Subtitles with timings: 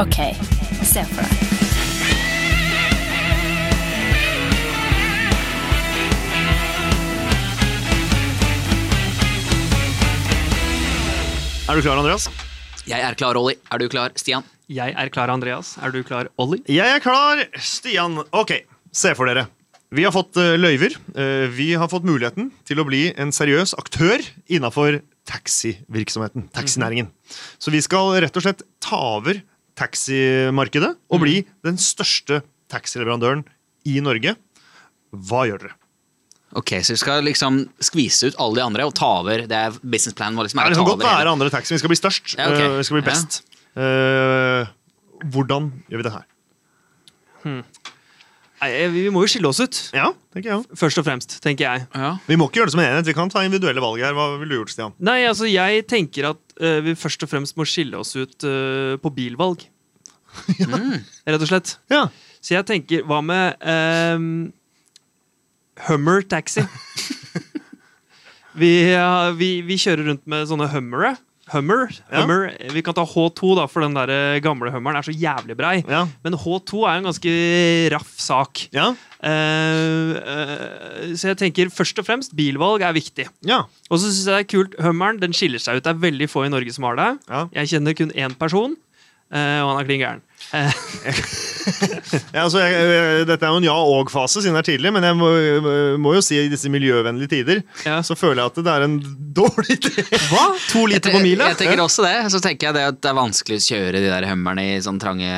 [0.00, 0.16] Ok,
[0.88, 1.40] se for deg.
[11.68, 12.24] Er du klar, Andreas?
[12.88, 13.58] Jeg er klar, Olli.
[13.68, 14.48] Er du klar, Stian?
[14.72, 15.74] Jeg er klar, Andreas.
[15.76, 16.62] Er du klar, Olli?
[16.72, 18.16] Jeg er klar, Stian.
[18.32, 18.62] Ok,
[18.96, 19.44] se for dere.
[19.92, 20.96] Vi har fått eh, løyver.
[21.12, 26.48] Eh, vi har fått muligheten til å bli en seriøs aktør innafor taxivirksomheten.
[26.56, 27.12] Taxinæringen.
[27.60, 29.44] Så vi skal rett og slett ta over
[29.82, 32.40] taximarkedet og bli den største
[32.72, 33.44] taxileverandøren
[33.90, 34.36] i Norge.
[35.12, 35.78] Hva gjør dere?
[36.52, 39.46] Ok, Så vi skal liksom skvise ut alle de andre og ta over.
[39.48, 40.50] Det er businessplanen vår.
[40.50, 41.72] liksom, Ja, er det å kan godt over være andre taxi.
[41.72, 42.34] Vi skal bli størst.
[42.36, 42.60] Ja, ok.
[42.60, 43.08] Eh, vi skal bli Ja.
[43.08, 43.38] best.
[43.72, 44.66] Eh,
[45.32, 46.26] hvordan gjør vi det her?
[48.62, 49.78] Nei, eh, vi må jo skille oss ut.
[49.96, 50.66] Ja, tenker jeg.
[50.78, 51.86] Først og fremst, tenker jeg.
[51.96, 52.12] Ja.
[52.28, 53.08] Vi må ikke gjøre det som en enhet.
[53.08, 54.12] Vi kan ta individuelle valg her.
[54.14, 54.92] Hva ville du gjort, Stian?
[55.02, 58.94] Nei, altså, jeg tenker at uh, vi først og fremst må skille oss ut uh,
[59.02, 59.64] på bilvalg.
[61.28, 61.76] Rett og slett.
[61.92, 62.06] Ja.
[62.42, 64.30] Så jeg tenker, hva med um,
[65.86, 66.64] Hummer taxi?
[68.60, 71.14] vi, ja, vi, vi kjører rundt med sånne Hummere.
[71.52, 71.90] Hummer.
[72.08, 72.46] Hummer.
[72.72, 75.74] Vi kan ta H2, da, for den der eh, gamle Hummeren er så jævlig brei.
[75.90, 76.04] Ja.
[76.24, 77.32] Men H2 er en ganske
[77.92, 78.64] raff sak.
[78.74, 78.92] Ja.
[79.22, 83.28] Uh, uh, så jeg tenker først og fremst bilvalg er viktig.
[83.46, 83.62] ja.
[83.90, 85.84] Og så synes jeg det er kult, Hummeren den skiller seg ut.
[85.84, 87.10] Det er veldig få i Norge som har det.
[87.28, 87.44] Ja.
[87.60, 88.78] Jeg kjenner kun én person,
[89.32, 90.22] og han er klin gæren.
[90.52, 90.72] Eh,
[92.32, 95.16] Ja, altså, jeg, jeg, dette er jo en ja-og-fase, siden det er tidlig, men jeg
[95.18, 95.28] må,
[96.02, 98.00] må jo si i disse miljøvennlige tider Ja.
[98.04, 98.96] så føler jeg at det er en
[99.36, 100.04] dårlig idé.
[100.32, 100.42] hva?
[100.72, 101.50] To liter på mila?
[101.52, 102.14] Jeg tenker også det.
[102.34, 104.98] Så tenker jeg det at det er vanskelig å kjøre de der hummerne i sånn
[105.02, 105.30] trange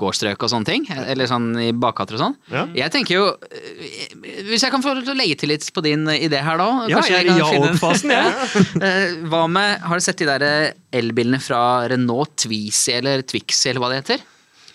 [0.00, 0.86] gårdsstrøk og sånne ting.
[1.04, 2.36] Eller sånn i bakgater og sånn.
[2.50, 2.64] Ja.
[2.80, 4.16] Jeg tenker jo eh,
[4.48, 6.70] Hvis jeg kan få legge til litt på din idé her, da.
[6.90, 8.66] Ja, jeg er i kan ja-og-fasen, jeg.
[8.90, 13.70] Eh, Hva med Har du sett de der eh, elbilene fra Renault Twizy eller Twixy
[13.70, 14.22] eller hva det heter?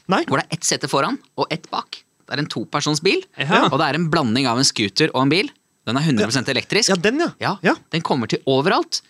[0.07, 0.23] Nei.
[0.25, 2.03] Hvor det er ett sete foran og ett bak.
[2.25, 3.65] Det er en topersons bil, Ja.
[3.69, 5.49] og det er en blanding av en scooter og en bil.
[5.85, 6.89] Den er 100% elektrisk.
[6.89, 7.29] Ja, den, ja.
[7.39, 7.75] Ja, Ja.
[7.91, 9.01] Den kommer til overalt.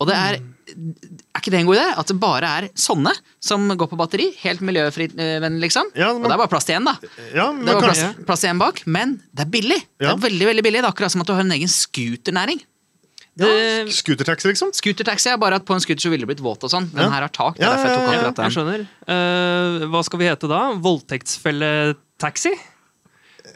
[0.00, 0.40] Og det er
[0.72, 1.98] Er ikke det en god idé?
[1.98, 4.30] At det bare er sånne som går på batteri?
[4.40, 5.90] Helt miljøvennlig, liksom.
[5.94, 6.96] Ja, men- Og det er bare plass til én, da.
[7.34, 9.82] Ja, men Det var plass, plass til én bak, men det er billig.
[10.00, 10.80] Det er veldig, veldig billig.
[10.80, 12.62] Det er akkurat som at du har en egen scooternæring.
[13.38, 14.72] Det, Scootertaxi, liksom?
[14.76, 16.90] Scootertaxi er bare at på en scooter så ville det blitt våt og sånn.
[16.92, 17.10] Den Ja.
[17.14, 17.56] her har tak.
[17.56, 18.56] Det er derfor jeg tok ja, ja, akkurat jeg den.
[18.56, 18.80] skjønner.
[19.08, 20.60] Eh, hva skal vi hete da?
[20.84, 22.52] Voldtektsfelletaxi?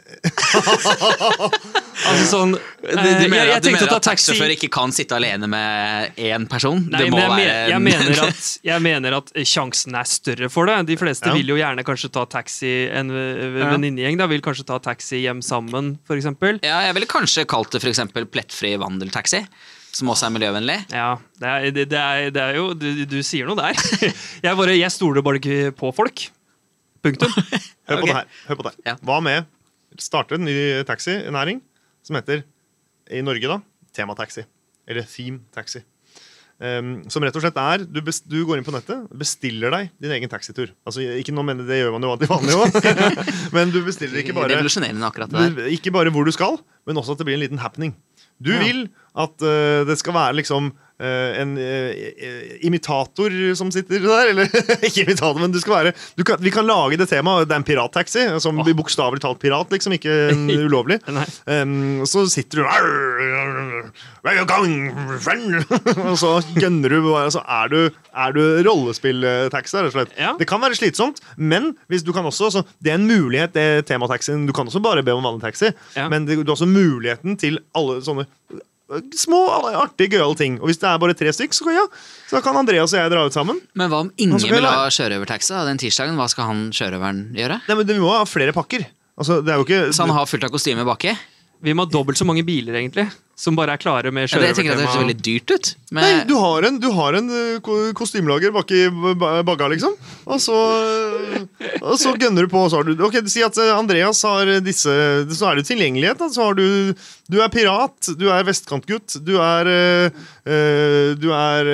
[2.07, 5.17] altså sånn de mener jeg, mener jeg at, du mener at taxisjåfør ikke kan sitte
[5.17, 6.79] alene med én person?
[6.87, 10.49] Nei, det må men jeg, være jeg, mener at, jeg mener at sjansen er større
[10.53, 10.77] for det.
[10.91, 11.33] De fleste Ja.
[11.35, 16.29] vil jo gjerne kanskje ta taxi En venninnegjeng vil kanskje ta taxi hjem sammen, f.eks.
[16.63, 19.43] Ja, jeg ville kanskje kalt det for eksempel plettfri vandeltaxi.
[19.97, 20.77] Som også er miljøvennlig.
[20.93, 23.77] Ja, det er, det, det er, det er jo du, du sier noe der.
[24.45, 26.27] Jeg, bare, jeg stoler bare ikke på folk.
[27.03, 27.31] Punktum.
[27.33, 28.07] Hør på okay.
[28.07, 28.27] det her.
[28.49, 28.73] Hør på det.
[28.85, 28.95] Ja.
[29.05, 29.47] Hva med
[30.01, 30.55] starte en ny
[30.87, 31.61] taxinæring
[32.05, 32.45] som heter,
[33.11, 33.61] i Norge, da,
[33.95, 34.43] temataxi.
[34.87, 35.83] Eller theme taxi.
[36.57, 39.91] Um, som rett og slett er du, best, du går inn på nettet, bestiller deg
[40.01, 40.71] din egen taxitur.
[40.89, 42.77] Altså, ikke nå mener Det gjør man jo alltid vanlig òg.
[43.55, 46.57] men du bestiller ikke bare du, ikke bare hvor du skal,
[46.89, 47.93] men også at det blir en liten happening.
[48.41, 51.91] Du vil at uh, det skal være liksom Uh, en uh,
[52.65, 54.31] imitator som sitter der.
[54.31, 54.49] Eller
[54.87, 57.45] ikke imitator, men du skal være du kan, Vi kan lage det temaet.
[57.45, 58.23] Det er en pirattaxi.
[58.41, 58.71] Som oh.
[58.79, 59.93] bokstavelig talt pirat, liksom.
[59.93, 60.33] Ikke
[60.65, 60.97] ulovlig.
[61.45, 62.65] Um, så sitter du!
[66.09, 66.97] Og så gønner du.
[67.13, 67.77] og Så er du,
[68.17, 70.17] er du rollespilltaxi, rett og slett.
[70.17, 70.33] Ja.
[70.39, 73.85] Det kan være slitsomt, men hvis du kan også, så det er en mulighet, det
[73.91, 74.47] temataxien.
[74.49, 76.09] Du kan også bare be om vanlig taxi, Ja.
[76.09, 78.25] men det, du har også muligheten til alle sånne
[79.17, 79.39] små,
[79.75, 80.59] artige, gøyale ting.
[80.61, 81.85] Og hvis det er bare tre stykk, så, kan- ja,
[82.31, 83.59] så kan Andreas og jeg dra ut sammen.
[83.75, 86.15] Men hva om ingen vil ha sjørøvertaxi den tirsdagen?
[86.19, 87.61] Hva skal han sjørøveren gjøre?
[87.67, 88.85] Nei, men Vi må ha flere pakker.
[89.17, 91.15] Altså, det er jo ikke Så han har fullt av kostyme baki?
[91.65, 93.07] Vi må ha dobbelt så mange biler, egentlig.
[93.37, 95.67] Som bare er klare med Ja, det, jeg tenker at det ser veldig dyrt ut.
[95.93, 99.93] Men, Nei, du har en, du har en øh, kostymelager bak i ba- bagga, liksom.
[100.25, 101.45] Og så, øh,
[101.83, 102.63] og så gønner du på.
[102.65, 104.89] Og så har du, ok, Si at øh, Andreas har disse
[105.37, 106.17] Så er det tilgjengelighet.
[106.17, 106.31] Da.
[106.33, 106.65] Så har du
[107.29, 109.69] Du er pirat, du er vestkantgutt, du er
[111.21, 111.69] Du er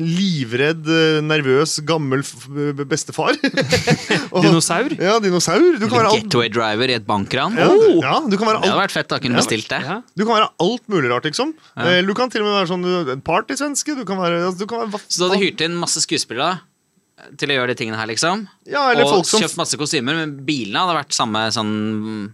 [0.00, 0.88] livredd,
[1.26, 2.22] nervøs, gammel
[2.88, 3.36] bestefar.
[4.34, 4.90] Og- Dinosaur?
[4.98, 5.62] Ja, dinosaur.
[5.78, 6.24] Du kan være alt.
[6.26, 7.56] Getaway driver i et bankran?
[7.60, 7.98] Ja, Oh!
[8.02, 9.08] ja, du kan være Det hadde vært fett.
[9.12, 9.80] da, kunne bestilt det.
[9.84, 10.00] Ja.
[10.16, 11.52] Du kan være alt mulig rart, liksom.
[11.76, 13.96] Eh, Du kan til og med være sånn en partysvenske.
[13.96, 16.60] Du kan være, altså, du kan være Så du hadde hyrt inn masse skuespillere
[17.36, 18.46] til å gjøre de tingene her, liksom?
[18.66, 22.32] Ja, eller og folk som kjøpt masse kostymer, men bilene hadde vært samme sånn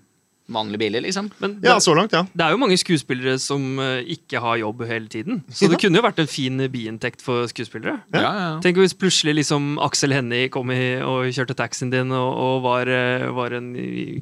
[0.55, 1.31] vanlige biler, liksom.
[1.43, 2.25] Men Ja, så langt, ja.
[2.33, 5.43] det er jo mange skuespillere som eh, ikke har jobb hele tiden.
[5.53, 7.99] Så det kunne jo vært en fin biinntekt for skuespillere.
[8.15, 8.61] Ja, ja, ja.
[8.65, 12.89] Tenk hvis plutselig liksom Aksel Hennie kom i, og kjørte taxien din og, og var,
[12.91, 13.73] eh, var en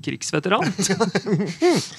[0.05, 0.67] krigsveteran.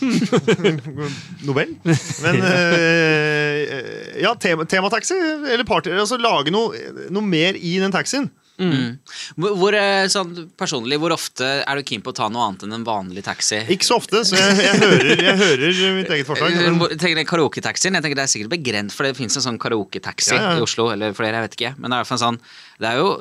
[1.48, 1.75] Nobel.
[2.24, 5.16] Men øh, Ja, tema, temataxi
[5.54, 5.89] eller party.
[5.94, 6.77] Altså lage noe,
[7.13, 8.30] noe mer i den taxien.
[9.36, 12.66] Hvor, hvor, eh, sånn, personlig, hvor ofte er du keen på å ta noe annet
[12.68, 13.62] enn en vanlig taxi?
[13.74, 16.54] Ikke så ofte, så jeg, jeg, hører, jeg hører mitt eget forslag.
[16.56, 19.60] Eh, Men, tenker Karaoketaxien jeg tenker det er sikkert begrenset, for det fins en sånn
[19.62, 20.54] karaoketaxi Ja, ja.
[20.60, 20.90] i Oslo.
[20.94, 21.74] Eller flere, jeg vet ikke.
[21.81, 22.40] Men det er, sånn,
[22.81, 23.12] det er jo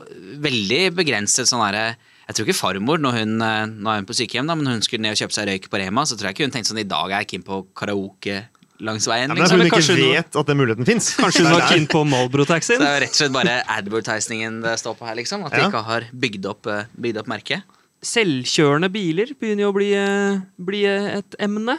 [0.46, 1.90] veldig begrenset sånn herre
[2.30, 5.02] jeg tror ikke farmor, når hun, når hun er på sykehjem, da, men hun skulle
[5.02, 6.86] ned og kjøpe seg røyk på Rema, så tror jeg ikke hun tenkte sånn i
[6.86, 8.36] dag er jeg keen på karaoke
[8.80, 9.28] langs veien.
[9.28, 9.60] ja, men liksom.
[9.60, 11.10] hun ikke noe- vet at den muligheten fins.
[11.18, 12.78] Kanskje hun var keen på Malbro-taxien?
[12.80, 15.44] Så det er jo rett og slett bare advertisingen det står på her, liksom.
[15.46, 15.68] At de Ja.
[15.68, 17.62] ikke har bygd opp, eh, bygd opp merket.
[18.02, 21.78] Selvkjørende biler begynner jo å bli, eh, bli eh, et emne.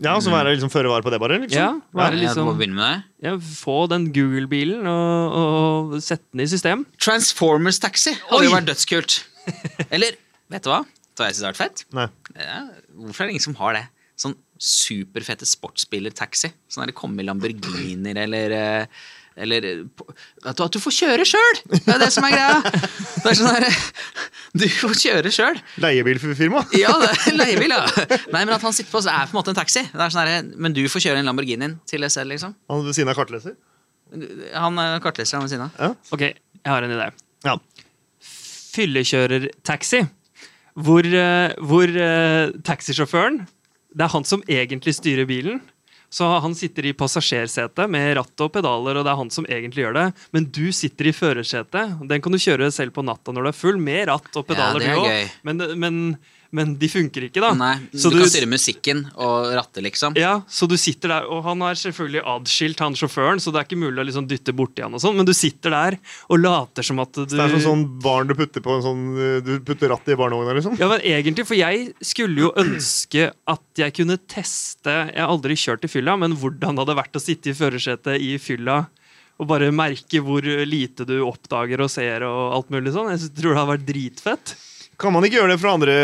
[0.00, 1.36] Ja, så være liksom føre var på det, bare?
[1.42, 1.60] liksom.
[1.60, 3.28] Ja, være liksom, begynne med det.
[3.28, 6.86] ja, Få den Google-bilen og, og sette den i system.
[6.98, 9.18] Transformers Taxi hadde jo vært dødskult.
[9.92, 10.16] Eller,
[10.50, 10.80] vet du hva?
[11.14, 11.84] Det har jeg syntes har vært fett?
[11.92, 12.06] Nei.
[12.34, 12.60] Ja,
[12.96, 13.84] hvorfor er det ingen som har det?
[14.20, 16.52] Sånn superfette sportsbiler-taxi.
[16.68, 19.00] Sånn at det kommer i Lamborghinier eller eh,
[19.40, 19.78] eller eh,
[20.44, 21.60] at du, at du får kjøre sjøl!
[21.70, 22.58] Det er det som er greia.
[22.66, 23.78] Det er sånn der,
[24.60, 25.60] Du får kjøre sjøl.
[25.80, 26.64] Leiebilfirma?
[26.82, 27.84] Ja, det er leiebil, ja.
[28.34, 29.84] Nei, men at han sitter på, så er på en måte en taxi.
[29.86, 32.56] Det er sånn der, men du får kjøre en Lamborghinien til deg selv, liksom.
[32.72, 33.56] Han ved siden av kartleser?
[34.56, 35.96] Han er kartleser han ved siden av.
[36.12, 37.08] Ok, jeg har en idé.
[37.46, 37.56] Ja.
[38.74, 40.02] Fyllekjørertaxi.
[40.80, 43.40] Hvor, eh, hvor eh, taxisjåføren
[43.90, 45.60] Det er han som egentlig styrer bilen.
[46.10, 49.84] Så han sitter i passasjersetet med ratt og pedaler, og det er han som egentlig
[49.84, 50.06] gjør det.
[50.34, 52.00] Men du sitter i førersetet.
[52.10, 54.82] Den kan du kjøre selv på natta når du er full, med ratt og pedaler.
[54.82, 55.28] det er du gøy.
[55.46, 56.00] Men, men,
[56.56, 57.52] men de funker ikke, da.
[57.54, 60.16] Nei, du, Så kan styre musikken og ratte, liksom.
[60.18, 63.68] ja, så du sitter der, og han er selvfølgelig adskilt, han sjåføren, så det er
[63.68, 65.98] ikke mulig å liksom dytte borti han og sånn, men du sitter der
[66.28, 69.04] og later som at du Det er som sånn barn du putter på en sånn
[69.14, 70.78] eh, Du putter rattet i barnevogna, liksom?
[70.80, 75.56] Ja, men egentlig, for jeg skulle jo ønske at jeg kunne teste Jeg har aldri
[75.58, 78.82] kjørt i fylla, men hvordan det hadde vært å sitte i førersetet i fylla
[79.40, 83.08] og bare merke hvor lite du oppdager og ser og alt mulig sånn.
[83.14, 84.52] Jeg tror det hadde vært dritfett.
[85.00, 85.94] Kan man ikke gjøre det for andre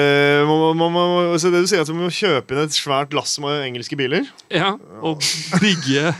[0.48, 3.34] man, man, man, så det Du sier at man må kjøpe inn et svært lass
[3.42, 4.24] med engelske biler?
[4.52, 4.70] Ja,
[5.04, 5.20] Og
[5.60, 6.14] bygge,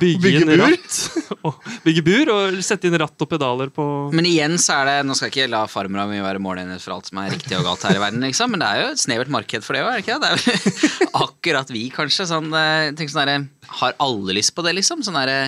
[0.00, 0.62] bygge, Bygge inn bur?
[0.64, 0.98] ratt.
[1.48, 3.84] Og bygge bur og sette inn ratt og pedaler på
[4.16, 6.96] Men igjen så er det Nå skal jeg ikke la farmora mi være målenhet for
[6.96, 9.02] alt som er riktig og galt her i verden, liksom, men det er jo et
[9.02, 10.20] snevert marked for det òg, er det ikke?
[10.22, 10.30] det?
[10.32, 12.28] Er vel akkurat vi, kanskje.
[12.30, 13.46] Sånn, eh, tenk sånn der,
[13.82, 15.02] Har alle lyst på det, liksom?
[15.04, 15.40] Sånn derre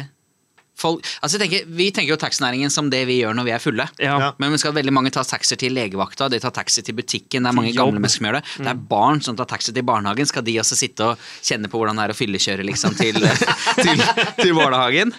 [0.79, 3.63] folk Altså, jeg tenker, Vi tenker jo taxinæringen som det vi gjør når vi er
[3.63, 3.87] fulle.
[4.03, 4.33] Ja.
[4.43, 7.45] Men vi skal veldig mange ta taxi til legevakta, de tar taxi til butikken.
[7.45, 7.81] Det er mange jobb.
[7.87, 8.45] gamle mennesker som gjør det.
[8.59, 10.31] Det er barn som tar taxi til barnehagen.
[10.31, 13.21] Skal de også sitte og kjenne på hvordan det er å fyllekjøre liksom, til,
[13.85, 14.07] til,
[14.41, 15.15] til barnehagen?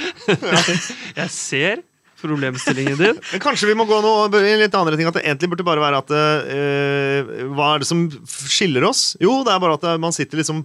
[1.20, 1.82] Jeg ser
[2.22, 3.18] problemstillingen din.
[3.32, 5.82] Men kanskje vi må gå noe, i litt andre ting At det egentlig burde bare
[5.82, 9.14] være at uh, Hva er det som skiller oss?
[9.22, 10.62] Jo, det er bare at eh, man sitter liksom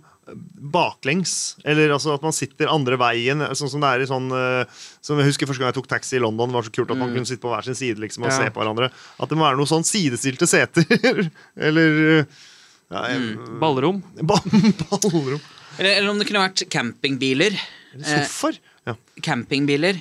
[0.73, 1.55] baklengs.
[1.63, 3.43] Eller altså at man sitter andre veien.
[3.57, 4.65] Sånn som det er i sånn uh,
[5.05, 6.49] Som jeg husker første gang jeg tok taxi i London.
[6.49, 8.39] Det var så kult at man kunne sitte på hver sin side liksom, og Ja.
[8.41, 8.89] se på hverandre.
[9.21, 10.85] At det må være noe sånn sidestilte seter.
[11.69, 12.25] eller
[12.91, 14.01] ja, jeg- Ballrom.
[14.29, 15.41] ba ballrom.
[15.77, 17.57] Eller, eller om det kunne vært campingbiler.
[17.95, 18.59] Eller sofaer.
[18.85, 18.93] Ja.
[19.25, 19.97] campingbiler.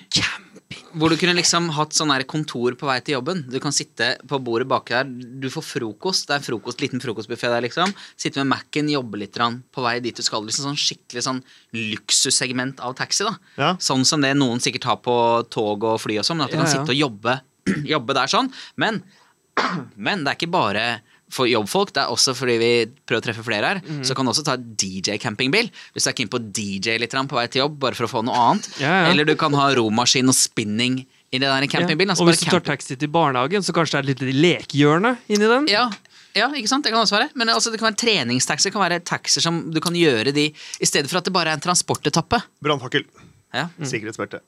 [0.95, 3.45] Hvor du kunne liksom hatt sånn kontor på vei til jobben.
[3.51, 5.09] Du kan sitte på bordet baki der.
[5.43, 6.29] Du får frokost.
[6.29, 7.95] Det er en frokost, liten frokostbuffé der, liksom.
[8.17, 10.45] Sitte med Mac-en, jobbe litt på vei dit du skal.
[10.47, 11.43] Liksom sånn skikkelig sånn
[11.75, 13.35] luksussegment av taxi, da.
[13.59, 13.73] Ja.
[13.83, 15.17] Sånn som det noen sikkert har på
[15.51, 16.39] tog og fly og sånn.
[16.39, 17.41] Men at du Ja, kan sitte og jobbe,
[17.95, 18.53] jobbe der sånn.
[18.77, 19.03] Men,
[19.97, 20.87] men det er ikke bare
[21.35, 22.71] for jobbfolk, det er også fordi vi
[23.03, 23.83] prøver å treffe flere her.
[23.83, 24.05] mm.
[24.07, 25.71] Så kan du også ta DJ-campingbil.
[25.95, 28.25] Hvis du er keen på DJ litt på vei til jobb, bare for å få
[28.27, 28.71] noe annet.
[28.83, 29.11] Ja, ja.
[29.11, 31.03] Eller du kan ha romaskin og spinning
[31.35, 32.15] i det der campingbilen.
[32.15, 35.17] Altså Og hvis du tar taxi til barnehagen, så kanskje det er et lite lekehjørne
[35.27, 35.71] inni den?
[35.73, 35.89] ja,
[36.35, 36.83] ja, ikke sant?
[36.87, 37.31] Det kan også være.
[37.39, 38.67] Men altså, det kan være treningstaxi.
[38.67, 41.53] Det kan være taxier som du kan gjøre de I stedet for at det bare
[41.53, 42.43] er en transportetappe.
[42.65, 43.07] Brannfakkel.
[43.55, 44.43] Ja, Sikkerhetsbelte.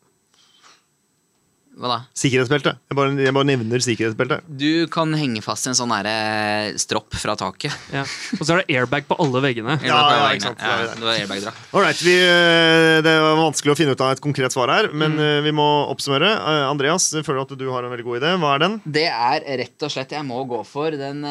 [1.76, 1.96] Hva da?
[2.16, 2.72] Sikkerhetsbelte.
[2.88, 4.38] Jeg bare, jeg bare nevner sikkerhetsbelte.
[4.48, 7.74] Du kan henge fast i en sånn der, stropp fra taket.
[7.92, 8.04] Ja.
[8.38, 9.76] Og så er det airbag på alle veggene.
[9.84, 11.04] Ja, ja, ikke sant, det Ja, er det.
[11.04, 11.66] var airbag-drakt.
[11.76, 15.12] Alright, vi, eh, Det var vanskelig å finne ut av et konkret svar her, men
[15.16, 15.20] Mm.
[15.20, 16.30] eh, vi må oppsummere.
[16.32, 18.32] Eh, Andreas, jeg føler at du har en veldig god idé.
[18.40, 18.80] Hva er den?
[18.86, 21.22] Det er rett og slett Jeg må gå for den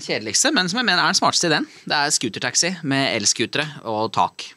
[0.00, 1.66] kjedeligste, men som jeg mener er den smarteste ideen.
[1.86, 4.52] Det er scootertaxi med elscootere og tak.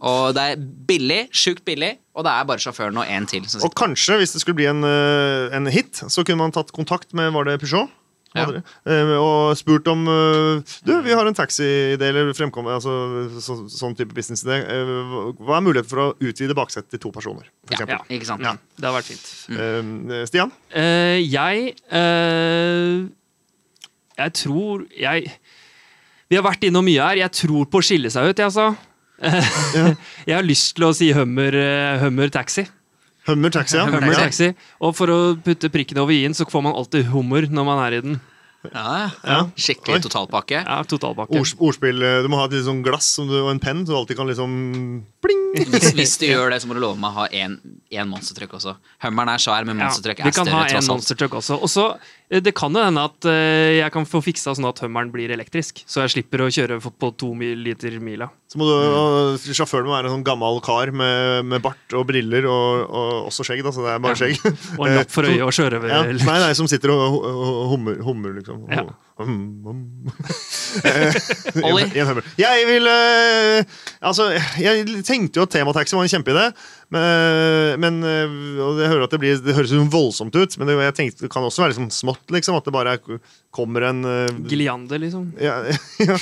[0.00, 0.08] Ja.
[0.08, 3.44] Og det er billig, sjukt billig, og det er bare sjåføren og én til.
[3.48, 6.72] Som Og kanskje, hvis det skulle bli en, eh, en hit, så kunne man tatt
[6.72, 7.90] kontakt med Var det Peugeot?
[8.32, 8.44] Ja.
[8.86, 12.92] Eh, og spurt om eh, Du, vi har en taxiidé eller fremkomme, altså,
[13.42, 14.60] så, sånn type businessidé.
[15.40, 17.48] Hva er muligheten for å utvide baksetet til to personer?
[17.66, 18.14] For Ja, eksempel?
[18.16, 18.46] ikke sant?
[18.46, 19.26] Ja, det har vært fint.
[19.50, 20.14] Mm.
[20.30, 20.52] Stian?
[20.70, 23.08] Uh, jeg uh,
[24.16, 25.26] Jeg tror jeg
[26.30, 27.18] Vi har vært innom mye her.
[27.26, 28.70] Jeg tror på å skille seg ut, jeg, altså.
[30.28, 32.66] jeg har lyst til å si Hummer, eh, hummer taxi.
[33.28, 33.84] Hummer taxi, ja.
[33.86, 34.50] Hummer taxi.
[34.80, 37.98] Og for å putte prikken over i-en, så får man alltid hummer når man er
[37.98, 38.20] i den.
[38.72, 39.38] Ja, Ja.
[39.56, 40.04] Skikkelig Oi.
[40.04, 40.58] totalpakke.
[40.64, 41.36] Ja, totalpakke.
[41.40, 42.02] Ords, ordspill.
[42.04, 44.18] eh, Du må ha et litt sånn glass du, og en penn, så du alltid
[44.20, 44.50] kan liksom
[45.24, 45.39] Pling!
[45.70, 47.56] Hvis, hvis du gjør det, så må du love meg å ha én
[48.06, 48.76] monstertruck også.
[49.02, 50.92] Hummeren er svær, men Ja, monstertruck vi er kan ha større, en tross alt.
[50.94, 51.56] monster truck også.
[51.58, 51.86] Og så,
[52.30, 55.28] eh, Det kan jo hende at eh, jeg kan få fiksa sånn at hummeren blir
[55.34, 55.82] elektrisk.
[55.90, 58.30] Så jeg slipper å kjøre på- to liter mila.
[58.46, 59.54] Så må du, mm.
[59.58, 63.42] Sjåføren må være en sånn gammel kar med, med bart og briller og, og også
[63.46, 63.62] skjegg.
[63.66, 64.22] da, så det er bare Ja.
[64.22, 64.78] skjegg.
[64.78, 65.88] Og en lapp for øyet og sjørøver.
[65.90, 68.68] Ja, nei, nei, som sitter og hu- hu- hummer, hummer liksom.
[68.70, 68.86] Ja.
[70.70, 71.16] Eh,
[71.66, 72.20] en.
[72.38, 73.64] Jeg vil eh,
[74.06, 74.28] Altså,
[74.62, 76.44] jeg tenkte jo at temataxi var en kjempeidé.
[76.94, 80.70] Men, men eh, og jeg hører at det, blir, det høres jo voldsomt ut, men
[80.70, 82.22] det, jeg tenkte, det kan også være liksom smått.
[82.30, 83.18] liksom, At det bare er,
[83.50, 84.06] kommer en
[84.46, 85.32] Giliander, liksom.
[85.42, 85.58] ja,
[86.06, 86.18] ja.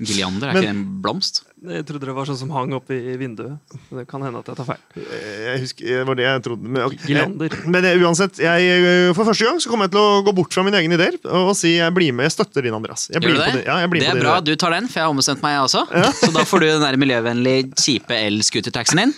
[0.00, 1.42] Gilliander, er Men- ikke det en blomst?
[1.60, 3.58] Jeg trodde det var sånn som hang oppe i vinduet.
[3.92, 4.78] Det kan hende at jeg tar feil.
[4.96, 6.62] Jeg husker, det var det jeg trodde.
[6.64, 6.96] Men, okay.
[7.04, 7.56] Giliander.
[7.68, 10.64] men uansett, jeg, eh, for første gang så kommer jeg til å gå bort fra
[10.64, 12.30] mine egne ideer og, si jeg blir med.
[12.30, 13.10] Jeg støtter din, Andreas.
[13.12, 13.50] Jeg Gjør du det?
[13.52, 15.42] på Ja, jeg blir det på er bra du tar den, for jeg har ombestemt
[15.44, 15.84] meg, jeg også.
[16.24, 19.14] Så da får du den der miljøvennlige, kjipe el-scootertaxien din.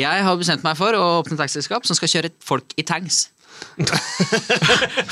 [0.00, 3.26] Jeg har bestemt meg for å åpne taxiselskap som skal kjøre folk i tanks.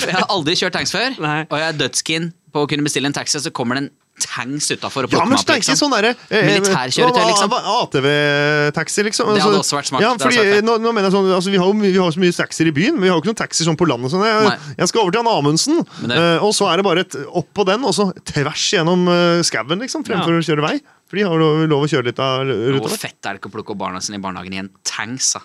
[0.04, 1.44] Jeg har aldri kjørt tanks før, Nei.
[1.48, 3.90] og jeg er dødskeen på å kunne bestille en taxi, og så kommer det en
[4.24, 5.52] tanks utafor og Ja, plukker men meg opp.
[5.54, 5.78] Liksom.
[5.80, 7.54] sånn der, eh, Militærkjøretøy, liksom.
[7.54, 9.30] ATV-taxi, liksom.
[9.34, 11.50] Det hadde Altså, også vært smart, Ja, fordi, vært nå, nå mener jeg sånn, altså,
[11.52, 13.22] vi, har jo, vi har jo så mye taxier i byen, men vi har jo
[13.22, 14.10] ikke noen taxier sånn på landet.
[14.14, 14.24] Sånn.
[14.24, 17.14] Jeg, jeg skal over til han Amundsen, det- eh, og så er det bare et
[17.28, 20.80] opp på den, og så tvers gjennom uh, skauen, liksom, fremfor å kjøre vei.
[21.08, 22.80] For de har jo lov å kjøre litt av ruta.
[22.88, 25.34] Hvor fett er det ikke å plukke opp barna sine i barnehagen i en tanks?
[25.36, 25.40] da?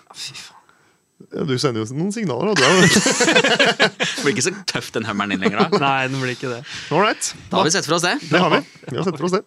[1.30, 2.70] Ja, du sender jo noen signaler, da.
[4.00, 5.80] Det blir ikke så tøft den hummeren din lenger da.
[5.82, 6.60] Nei, den blir ikke det.
[6.90, 7.30] all right.
[7.52, 8.16] Da har vi sett for oss det.
[8.30, 8.60] Det har vi.
[8.90, 9.44] Vi har sett for oss det.